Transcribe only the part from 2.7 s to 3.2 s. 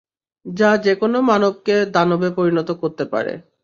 করতে